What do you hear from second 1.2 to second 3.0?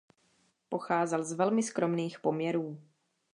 z velmi skromných poměrů.